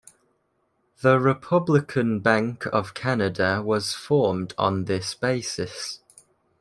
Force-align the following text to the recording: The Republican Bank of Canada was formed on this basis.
The 1.03 1.19
Republican 1.19 2.21
Bank 2.21 2.65
of 2.73 2.95
Canada 2.95 3.61
was 3.63 3.93
formed 3.93 4.55
on 4.57 4.85
this 4.85 5.13
basis. 5.13 5.99